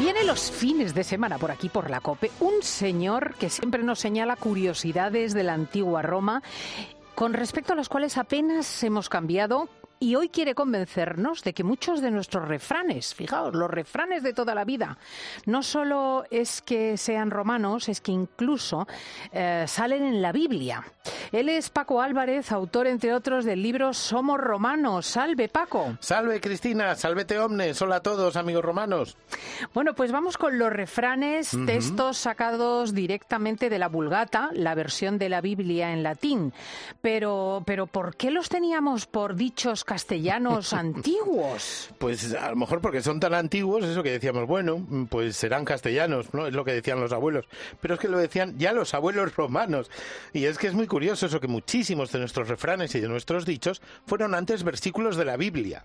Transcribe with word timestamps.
Viene 0.00 0.24
los 0.24 0.50
fines 0.50 0.94
de 0.94 1.04
semana 1.04 1.36
por 1.36 1.50
aquí, 1.50 1.68
por 1.68 1.90
la 1.90 2.00
COPE, 2.00 2.30
un 2.40 2.62
señor 2.62 3.34
que 3.34 3.50
siempre 3.50 3.82
nos 3.82 3.98
señala 3.98 4.34
curiosidades 4.34 5.34
de 5.34 5.42
la 5.42 5.52
antigua 5.52 6.00
Roma 6.00 6.42
con 7.14 7.34
respecto 7.34 7.74
a 7.74 7.76
las 7.76 7.90
cuales 7.90 8.16
apenas 8.16 8.82
hemos 8.82 9.10
cambiado 9.10 9.68
y 9.98 10.14
hoy 10.14 10.30
quiere 10.30 10.54
convencernos 10.54 11.44
de 11.44 11.52
que 11.52 11.62
muchos 11.62 12.00
de 12.00 12.10
nuestros 12.10 12.48
refranes, 12.48 13.14
fijaos, 13.14 13.54
los 13.54 13.70
refranes 13.70 14.22
de 14.22 14.32
toda 14.32 14.54
la 14.54 14.64
vida, 14.64 14.96
no 15.44 15.62
solo 15.62 16.24
es 16.30 16.62
que 16.62 16.96
sean 16.96 17.30
romanos, 17.30 17.90
es 17.90 18.00
que 18.00 18.10
incluso 18.10 18.88
eh, 19.30 19.66
salen 19.68 20.04
en 20.04 20.22
la 20.22 20.32
Biblia. 20.32 20.82
Él 21.32 21.48
es 21.48 21.70
Paco 21.70 22.02
Álvarez, 22.02 22.50
autor, 22.50 22.88
entre 22.88 23.14
otros, 23.14 23.44
del 23.44 23.62
libro 23.62 23.94
Somos 23.94 24.40
Romanos. 24.40 25.06
Salve, 25.06 25.48
Paco. 25.48 25.96
Salve, 26.00 26.40
Cristina. 26.40 26.96
Salvete, 26.96 27.38
omnes. 27.38 27.80
Hola 27.80 27.96
a 27.96 28.02
todos, 28.02 28.34
amigos 28.34 28.64
romanos. 28.64 29.16
Bueno, 29.72 29.94
pues 29.94 30.10
vamos 30.10 30.36
con 30.36 30.58
los 30.58 30.72
refranes, 30.72 31.56
textos 31.66 32.18
sacados 32.18 32.94
directamente 32.94 33.70
de 33.70 33.78
la 33.78 33.86
Vulgata, 33.86 34.50
la 34.54 34.74
versión 34.74 35.18
de 35.18 35.28
la 35.28 35.40
Biblia 35.40 35.92
en 35.92 36.02
latín. 36.02 36.52
Pero, 37.00 37.62
pero 37.64 37.86
¿por 37.86 38.16
qué 38.16 38.32
los 38.32 38.48
teníamos 38.48 39.06
por 39.06 39.36
dichos 39.36 39.84
castellanos 39.84 40.72
antiguos? 40.72 41.90
Pues 41.98 42.34
a 42.34 42.50
lo 42.50 42.56
mejor 42.56 42.80
porque 42.80 43.02
son 43.02 43.20
tan 43.20 43.34
antiguos, 43.34 43.84
eso 43.84 44.02
que 44.02 44.10
decíamos, 44.10 44.48
bueno, 44.48 44.84
pues 45.08 45.36
serán 45.36 45.64
castellanos, 45.64 46.34
¿no? 46.34 46.48
Es 46.48 46.54
lo 46.54 46.64
que 46.64 46.72
decían 46.72 46.98
los 46.98 47.12
abuelos. 47.12 47.46
Pero 47.80 47.94
es 47.94 48.00
que 48.00 48.08
lo 48.08 48.18
decían 48.18 48.58
ya 48.58 48.72
los 48.72 48.94
abuelos 48.94 49.36
romanos. 49.36 49.92
Y 50.32 50.46
es 50.46 50.58
que 50.58 50.66
es 50.66 50.74
muy 50.74 50.88
curioso 50.88 51.19
eso 51.26 51.40
que 51.40 51.48
muchísimos 51.48 52.12
de 52.12 52.18
nuestros 52.18 52.48
refranes 52.48 52.94
y 52.94 53.00
de 53.00 53.08
nuestros 53.08 53.44
dichos 53.44 53.82
fueron 54.06 54.34
antes 54.34 54.62
versículos 54.64 55.16
de 55.16 55.24
la 55.24 55.36
Biblia. 55.36 55.84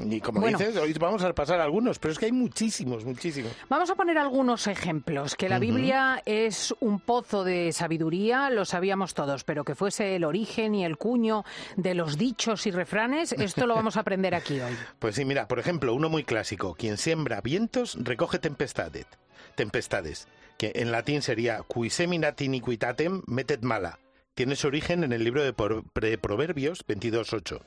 Y 0.00 0.20
como 0.20 0.44
dices, 0.44 0.76
hoy 0.76 0.92
vamos 0.94 1.22
a 1.22 1.32
pasar 1.32 1.60
algunos, 1.60 2.00
pero 2.00 2.10
es 2.10 2.18
que 2.18 2.26
hay 2.26 2.32
muchísimos, 2.32 3.04
muchísimos. 3.04 3.52
Vamos 3.68 3.90
a 3.90 3.94
poner 3.94 4.18
algunos 4.18 4.66
ejemplos. 4.66 5.36
Que 5.36 5.48
la 5.48 5.60
Biblia 5.60 6.20
es 6.26 6.74
un 6.80 6.98
pozo 6.98 7.44
de 7.44 7.72
sabiduría, 7.72 8.50
lo 8.50 8.64
sabíamos 8.64 9.14
todos, 9.14 9.44
pero 9.44 9.64
que 9.64 9.76
fuese 9.76 10.16
el 10.16 10.24
origen 10.24 10.74
y 10.74 10.84
el 10.84 10.96
cuño 10.96 11.44
de 11.76 11.94
los 11.94 12.18
dichos 12.18 12.66
y 12.66 12.72
refranes, 12.72 13.32
esto 13.32 13.66
lo 13.66 13.76
vamos 13.76 13.96
a 13.96 14.00
aprender 14.00 14.34
aquí 14.34 14.60
hoy. 14.60 14.74
Pues 14.98 15.16
sí, 15.16 15.24
mira, 15.24 15.46
por 15.46 15.58
ejemplo, 15.58 15.94
uno 15.94 16.08
muy 16.08 16.24
clásico. 16.24 16.74
Quien 16.74 16.96
siembra 16.96 17.40
vientos, 17.40 17.96
recoge 18.00 18.38
tempestades. 18.38 19.06
Tempestades, 19.54 20.26
que 20.58 20.72
en 20.74 20.90
latín 20.90 21.22
sería 21.22 21.62
qui 21.68 21.90
seminat 21.90 22.40
iniquitatem 22.40 23.22
metet 23.26 23.62
mala. 23.62 23.98
Tiene 24.34 24.56
su 24.56 24.66
origen 24.66 25.04
en 25.04 25.12
el 25.12 25.22
libro 25.22 25.44
de 25.44 25.52
Proverbios 25.52 26.84
22.8 26.86 27.60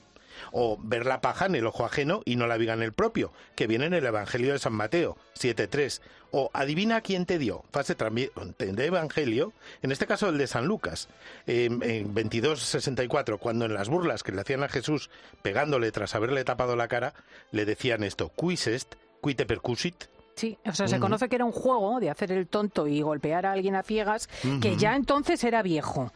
o 0.52 0.78
ver 0.82 1.06
la 1.06 1.22
paja 1.22 1.46
en 1.46 1.56
el 1.56 1.66
ojo 1.66 1.86
ajeno 1.86 2.22
y 2.26 2.36
no 2.36 2.48
la 2.48 2.58
viga 2.58 2.74
en 2.74 2.84
el 2.84 2.94
propio, 2.94 3.32
que 3.56 3.68
viene 3.68 3.86
en 3.86 3.94
el 3.94 4.06
Evangelio 4.06 4.54
de 4.54 4.60
San 4.60 4.74
Mateo 4.74 5.18
7.3, 5.36 6.02
o 6.32 6.52
adivina 6.54 7.02
quién 7.02 7.26
te 7.26 7.40
dio, 7.40 7.64
fase 7.72 7.96
de 7.96 8.86
Evangelio, 8.86 9.54
en 9.82 9.92
este 9.92 10.08
caso 10.08 10.30
el 10.30 10.38
de 10.38 10.48
San 10.48 10.66
Lucas, 10.66 11.08
en 11.46 11.80
22.64, 11.80 13.40
cuando 13.40 13.66
en 13.66 13.74
las 13.74 13.90
burlas 13.90 14.24
que 14.24 14.32
le 14.32 14.42
hacían 14.42 14.64
a 14.64 14.70
Jesús 14.70 15.10
pegándole 15.42 15.92
tras 15.92 16.16
haberle 16.16 16.44
tapado 16.44 16.76
la 16.76 16.88
cara, 16.88 17.14
le 17.52 17.66
decían 17.66 18.04
esto, 18.04 18.32
quis 18.36 18.68
est, 18.68 18.96
qui 19.22 19.36
te 19.36 19.46
percusit, 19.46 20.10
Sí, 20.38 20.56
o 20.68 20.72
sea, 20.72 20.88
se 20.88 21.00
conoce 21.00 21.30
que 21.30 21.36
era 21.36 21.46
un 21.46 21.52
juego 21.52 22.00
de 22.00 22.12
hacer 22.12 22.32
el 22.32 22.46
tonto 22.46 22.86
y 22.86 23.02
golpear 23.02 23.48
a 23.48 23.54
alguien 23.54 23.74
a 23.74 23.82
ciegas, 23.82 24.30
que 24.62 24.78
ya 24.78 24.96
entonces 24.96 25.44
era 25.44 25.64
viejo. 25.64 26.14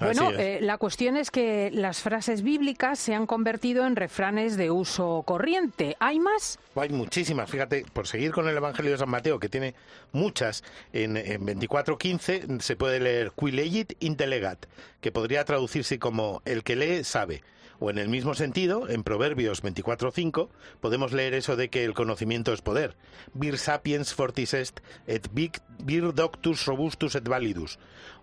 Bueno, 0.00 0.30
eh, 0.30 0.60
la 0.62 0.78
cuestión 0.78 1.18
es 1.18 1.30
que 1.30 1.70
las 1.70 2.00
frases 2.00 2.40
bíblicas 2.40 2.98
se 2.98 3.14
han 3.14 3.26
convertido 3.26 3.86
en 3.86 3.94
refranes 3.94 4.56
de 4.56 4.70
uso 4.70 5.22
corriente. 5.26 5.98
¿Hay 6.00 6.18
más? 6.18 6.58
Hay 6.76 6.88
muchísimas. 6.88 7.50
Fíjate, 7.50 7.84
por 7.92 8.06
seguir 8.06 8.32
con 8.32 8.48
el 8.48 8.56
Evangelio 8.56 8.92
de 8.92 8.96
San 8.96 9.10
Mateo, 9.10 9.38
que 9.38 9.50
tiene 9.50 9.74
muchas, 10.12 10.64
en, 10.94 11.18
en 11.18 11.46
24.15 11.46 12.60
se 12.60 12.74
puede 12.74 13.00
leer 13.00 13.32
qui 13.32 13.50
legit 13.50 13.92
intelegat, 14.00 14.64
que 15.02 15.12
podría 15.12 15.44
traducirse 15.44 15.98
como 15.98 16.40
el 16.46 16.64
que 16.64 16.74
lee 16.74 17.04
sabe. 17.04 17.42
O 17.80 17.90
en 17.90 17.98
el 17.98 18.08
mismo 18.08 18.34
sentido, 18.34 18.88
en 18.88 19.04
Proverbios 19.04 19.62
24.5, 19.62 20.48
podemos 20.80 21.12
leer 21.12 21.34
eso 21.34 21.54
de 21.54 21.68
que 21.68 21.84
el 21.84 21.94
conocimiento 21.94 22.52
es 22.52 22.60
poder. 22.60 22.96
Vir 23.34 23.58
sapiens 23.58 24.14
fortis 24.14 24.54
est, 24.54 24.80
et 25.06 25.28
vir 25.30 26.12
doctus 26.12 26.66
robustus 26.66 27.14
et 27.14 27.28
validus. 27.28 27.78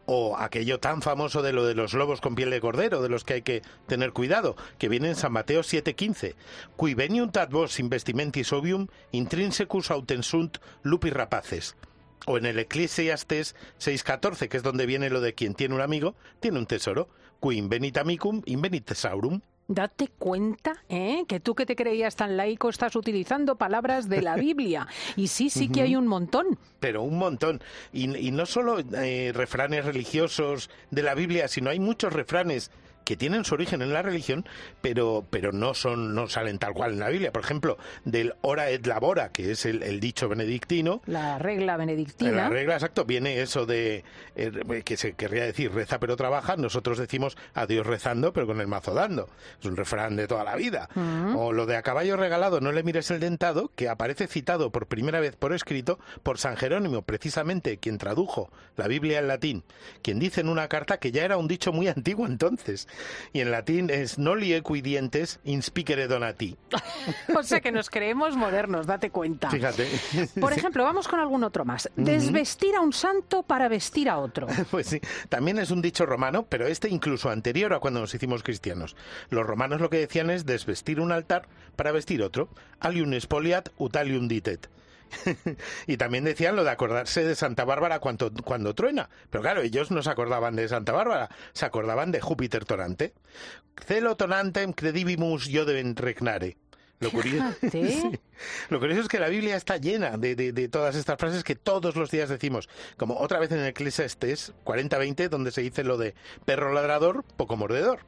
O 0.05 0.35
aquello 0.37 0.79
tan 0.79 1.01
famoso 1.01 1.41
de 1.41 1.53
lo 1.53 1.65
de 1.65 1.73
los 1.73 1.93
lobos 1.93 2.19
con 2.21 2.35
piel 2.35 2.49
de 2.49 2.59
cordero, 2.59 3.01
de 3.01 3.09
los 3.09 3.23
que 3.23 3.35
hay 3.35 3.41
que 3.41 3.61
tener 3.87 4.11
cuidado, 4.11 4.55
que 4.77 4.89
viene 4.89 5.09
en 5.09 5.15
San 5.15 5.31
Mateo 5.31 5.61
7.15. 5.61 6.35
Qui 6.75 6.93
veniunt 6.93 7.37
ad 7.37 7.49
vos 7.49 7.79
investimentis 7.79 8.51
obium, 8.51 8.87
intrinsecus 9.11 9.89
autensunt 9.89 10.59
lupi 10.83 11.09
rapaces 11.09 11.75
o 12.25 12.37
en 12.37 12.45
el 12.45 12.59
Eclesiastes 12.59 13.55
6.14, 13.79 14.47
que 14.47 14.57
es 14.57 14.63
donde 14.63 14.85
viene 14.85 15.09
lo 15.09 15.21
de 15.21 15.33
quien 15.33 15.53
tiene 15.53 15.75
un 15.75 15.81
amigo, 15.81 16.15
tiene 16.39 16.59
un 16.59 16.65
tesoro. 16.65 17.07
Qui 17.41 17.57
invenit 17.57 17.97
amicum, 17.97 18.41
invenit 18.45 18.85
tesaurum. 18.85 19.41
Date 19.67 20.09
cuenta, 20.19 20.83
¿eh? 20.89 21.25
que 21.27 21.39
tú 21.39 21.55
que 21.55 21.65
te 21.65 21.75
creías 21.75 22.15
tan 22.15 22.37
laico 22.37 22.69
estás 22.69 22.95
utilizando 22.95 23.55
palabras 23.55 24.07
de 24.07 24.21
la 24.21 24.35
Biblia. 24.47 24.87
Y 25.15 25.27
sí, 25.27 25.49
sí 25.49 25.69
que 25.69 25.81
hay 25.81 25.95
un 25.95 26.07
montón. 26.07 26.59
Pero 26.79 27.01
un 27.01 27.17
montón. 27.17 27.61
Y, 27.91 28.07
no 28.07 28.45
solo 28.45 28.77
eh, 28.79 29.31
refranes 29.33 29.85
religiosos 29.85 30.69
de 30.91 31.03
la 31.03 31.15
Biblia, 31.15 31.47
sino 31.47 31.71
hay 31.71 31.79
muchos 31.79 32.13
refranes 32.13 32.71
que 33.05 33.15
tienen 33.15 33.45
su 33.45 33.53
origen 33.53 33.81
en 33.81 33.93
la 33.93 34.01
religión, 34.01 34.45
pero, 34.81 35.25
pero 35.29 35.51
no 35.51 35.73
son, 35.73 36.15
no 36.15 36.27
salen 36.27 36.57
tal 36.59 36.73
cual 36.73 36.93
en 36.93 36.99
la 36.99 37.09
Biblia. 37.09 37.31
Por 37.31 37.43
ejemplo, 37.43 37.77
del 38.03 38.33
ora 38.41 38.69
et 38.69 38.85
labora, 38.85 39.29
que 39.29 39.51
es 39.51 39.65
el, 39.65 39.99
dicho 39.99 40.27
benedictino. 40.27 41.01
La 41.05 41.37
regla 41.39 41.77
benedictina. 41.77 42.31
La 42.31 42.49
regla, 42.49 42.73
exacto, 42.73 43.05
viene 43.05 43.41
eso 43.41 43.65
de 43.65 44.03
eh, 44.35 44.81
que 44.83 44.97
se 44.97 45.13
querría 45.13 45.45
decir 45.45 45.71
reza 45.71 45.99
pero 45.99 46.17
trabaja. 46.17 46.57
Nosotros 46.57 46.97
decimos 46.97 47.37
a 47.53 47.65
Dios 47.65 47.85
rezando, 47.85 48.33
pero 48.33 48.47
con 48.47 48.59
el 48.59 48.67
mazo 48.67 48.93
dando. 48.93 49.29
Es 49.59 49.65
un 49.65 49.77
refrán 49.77 50.15
de 50.15 50.27
toda 50.27 50.43
la 50.43 50.55
vida. 50.55 50.89
Mm. 50.95 51.35
O 51.35 51.53
lo 51.53 51.65
de 51.65 51.77
a 51.77 51.83
caballo 51.83 52.17
regalado, 52.17 52.59
no 52.59 52.71
le 52.71 52.83
mires 52.83 53.11
el 53.11 53.19
dentado, 53.19 53.71
que 53.75 53.87
aparece 53.87 54.27
citado 54.27 54.71
por 54.71 54.87
primera 54.87 55.19
vez 55.19 55.35
por 55.35 55.53
escrito 55.53 55.99
por 56.23 56.39
San 56.39 56.57
Jerónimo, 56.57 57.03
precisamente 57.03 57.77
quien 57.77 57.99
tradujo 57.99 58.51
la 58.75 58.87
Biblia 58.87 59.19
en 59.19 59.27
latín, 59.27 59.63
quien 60.01 60.19
dice 60.19 60.41
en 60.41 60.49
una 60.49 60.67
carta 60.67 60.97
que 60.97 61.11
ya 61.11 61.23
era 61.23 61.37
un 61.37 61.47
dicho 61.47 61.71
muy 61.71 61.87
antiguo 61.95 62.25
entonces 62.25 62.87
y 63.33 63.41
en 63.41 63.51
latín 63.51 63.89
es 63.89 64.17
noli 64.17 64.53
equidientes 64.53 65.39
inspicere 65.43 66.07
donati. 66.07 66.55
o 67.35 67.43
sea 67.43 67.61
que 67.61 67.71
nos 67.71 67.89
creemos 67.89 68.35
modernos, 68.35 68.87
date 68.87 69.09
cuenta. 69.09 69.49
Fíjate. 69.49 69.87
Por 70.39 70.53
ejemplo, 70.53 70.83
vamos 70.83 71.07
con 71.07 71.19
algún 71.19 71.43
otro 71.43 71.65
más. 71.65 71.89
Desvestir 71.95 72.75
a 72.75 72.81
un 72.81 72.93
santo 72.93 73.43
para 73.43 73.67
vestir 73.67 74.09
a 74.09 74.17
otro. 74.17 74.47
Pues 74.71 74.87
sí, 74.87 74.99
también 75.29 75.59
es 75.59 75.71
un 75.71 75.81
dicho 75.81 76.05
romano, 76.05 76.47
pero 76.49 76.67
este 76.67 76.89
incluso 76.89 77.29
anterior 77.29 77.73
a 77.73 77.79
cuando 77.79 78.01
nos 78.01 78.13
hicimos 78.13 78.43
cristianos. 78.43 78.95
Los 79.29 79.45
romanos 79.45 79.79
lo 79.79 79.89
que 79.89 79.99
decían 79.99 80.29
es 80.29 80.45
desvestir 80.45 80.99
un 80.99 81.11
altar 81.11 81.47
para 81.75 81.91
vestir 81.91 82.21
otro. 82.21 82.49
Alium 82.79 83.17
spoliat 83.19 83.69
utalium 83.77 84.27
ditet. 84.27 84.69
y 85.87 85.97
también 85.97 86.23
decían 86.23 86.55
lo 86.55 86.63
de 86.63 86.71
acordarse 86.71 87.23
de 87.23 87.35
Santa 87.35 87.65
Bárbara 87.65 87.99
cuando, 87.99 88.31
cuando 88.43 88.73
truena. 88.73 89.09
Pero 89.29 89.41
claro, 89.41 89.61
ellos 89.61 89.91
no 89.91 90.01
se 90.03 90.09
acordaban 90.09 90.55
de 90.55 90.67
Santa 90.67 90.91
Bárbara, 90.91 91.29
se 91.53 91.65
acordaban 91.65 92.11
de 92.11 92.21
Júpiter 92.21 92.65
tonante. 92.65 93.13
Celo 93.85 94.15
tonantem 94.15 94.73
credibimus 94.73 95.47
yo 95.47 95.65
deben 95.65 95.95
regnare. 95.95 96.57
Lo 96.99 97.11
curioso, 97.11 97.55
Lo 98.69 98.79
curioso 98.79 99.01
es 99.01 99.07
que 99.07 99.19
la 99.19 99.29
Biblia 99.29 99.55
está 99.55 99.77
llena 99.77 100.17
de, 100.17 100.35
de, 100.35 100.67
todas 100.69 100.95
estas 100.95 101.17
frases 101.17 101.43
que 101.43 101.55
todos 101.55 101.95
los 101.95 102.09
días 102.09 102.29
decimos. 102.29 102.69
Como 102.97 103.17
otra 103.17 103.39
vez 103.39 103.51
en 103.51 103.59
el 103.59 103.67
Eclesiastes 103.67 104.53
40-20, 104.63 105.29
donde 105.29 105.51
se 105.51 105.61
dice 105.61 105.83
lo 105.83 105.97
de 105.97 106.15
perro 106.45 106.73
ladrador, 106.73 107.23
poco 107.35 107.57
mordedor. 107.57 107.99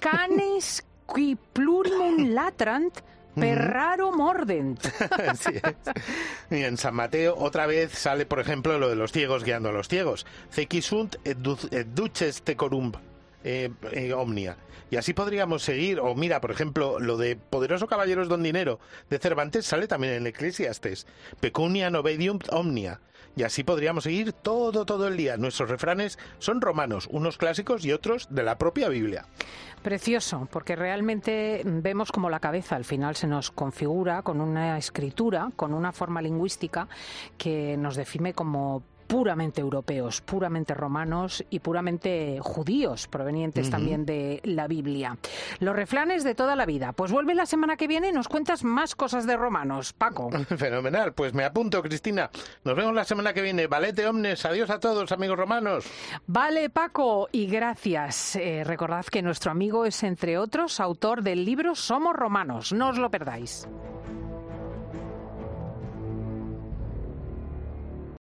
Canes 0.00 0.84
qui 1.06 1.36
plurimum 1.54 2.34
latrant 2.34 3.02
Perraro 3.40 4.12
mordent. 4.12 4.80
Y 6.50 6.62
en 6.62 6.76
San 6.76 6.94
Mateo 6.94 7.34
otra 7.36 7.66
vez 7.66 7.92
sale, 7.92 8.24
por 8.24 8.40
ejemplo, 8.40 8.78
lo 8.78 8.88
de 8.88 8.96
los 8.96 9.12
ciegos 9.12 9.44
guiando 9.44 9.68
a 9.68 9.72
los 9.72 9.88
ciegos. 9.88 10.26
Cequisunt 10.50 11.16
et, 11.24 11.36
duces 11.38 12.42
tecorum 12.42 12.92
eh, 13.46 13.70
eh, 13.92 14.12
omnia. 14.12 14.56
Y 14.90 14.96
así 14.96 15.14
podríamos 15.14 15.62
seguir. 15.62 16.00
O 16.00 16.16
mira, 16.16 16.40
por 16.40 16.50
ejemplo, 16.50 16.98
lo 16.98 17.16
de 17.16 17.36
Poderoso 17.36 17.86
Caballeros 17.86 18.28
Don 18.28 18.42
Dinero 18.42 18.80
de 19.08 19.18
Cervantes 19.18 19.66
sale 19.66 19.86
también 19.86 20.14
en 20.14 20.26
Eclesiastes. 20.26 21.06
Pecunia 21.38 21.88
novedium 21.88 22.40
omnia. 22.50 23.00
Y 23.36 23.44
así 23.44 23.62
podríamos 23.62 24.04
seguir 24.04 24.32
todo, 24.32 24.84
todo 24.84 25.06
el 25.06 25.16
día. 25.16 25.36
Nuestros 25.36 25.68
refranes 25.68 26.18
son 26.38 26.60
romanos, 26.60 27.06
unos 27.10 27.38
clásicos 27.38 27.84
y 27.84 27.92
otros 27.92 28.26
de 28.30 28.42
la 28.42 28.58
propia 28.58 28.88
Biblia. 28.88 29.26
Precioso, 29.82 30.48
porque 30.50 30.74
realmente 30.74 31.62
vemos 31.64 32.10
como 32.10 32.30
la 32.30 32.40
cabeza 32.40 32.74
al 32.74 32.84
final 32.84 33.14
se 33.14 33.28
nos 33.28 33.52
configura 33.52 34.22
con 34.22 34.40
una 34.40 34.78
escritura, 34.78 35.50
con 35.54 35.72
una 35.74 35.92
forma 35.92 36.22
lingüística 36.22 36.88
que 37.36 37.76
nos 37.76 37.94
define 37.94 38.32
como 38.32 38.82
puramente 39.16 39.62
europeos, 39.62 40.20
puramente 40.20 40.74
romanos 40.74 41.42
y 41.48 41.60
puramente 41.60 42.38
judíos, 42.42 43.08
provenientes 43.08 43.70
también 43.70 44.04
de 44.04 44.42
la 44.44 44.68
Biblia. 44.68 45.16
Los 45.58 45.74
refranes 45.74 46.22
de 46.22 46.34
toda 46.34 46.54
la 46.54 46.66
vida. 46.66 46.92
Pues 46.92 47.12
vuelve 47.12 47.34
la 47.34 47.46
semana 47.46 47.78
que 47.78 47.88
viene 47.88 48.10
y 48.10 48.12
nos 48.12 48.28
cuentas 48.28 48.62
más 48.62 48.94
cosas 48.94 49.26
de 49.26 49.38
romanos, 49.38 49.94
Paco. 49.94 50.28
Fenomenal, 50.58 51.14
pues 51.14 51.32
me 51.32 51.44
apunto, 51.44 51.82
Cristina. 51.82 52.28
Nos 52.62 52.76
vemos 52.76 52.92
la 52.92 53.04
semana 53.04 53.32
que 53.32 53.40
viene. 53.40 53.68
Valete 53.68 54.06
omnes, 54.06 54.44
adiós 54.44 54.68
a 54.68 54.80
todos, 54.80 55.10
amigos 55.12 55.38
romanos. 55.38 55.86
Vale, 56.26 56.68
Paco, 56.68 57.30
y 57.32 57.46
gracias. 57.46 58.36
Eh, 58.36 58.64
recordad 58.64 59.06
que 59.06 59.22
nuestro 59.22 59.50
amigo 59.50 59.86
es, 59.86 60.02
entre 60.02 60.36
otros, 60.36 60.78
autor 60.78 61.22
del 61.22 61.42
libro 61.46 61.74
Somos 61.74 62.14
Romanos. 62.14 62.74
No 62.74 62.90
os 62.90 62.98
lo 62.98 63.10
perdáis. 63.10 63.66